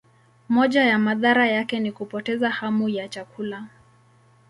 Moja 0.49 0.83
ya 0.83 0.99
madhara 0.99 1.47
yake 1.47 1.79
ni 1.79 1.91
kupoteza 1.91 2.49
hamu 2.49 2.89
ya 2.89 3.09
chakula. 3.09 3.67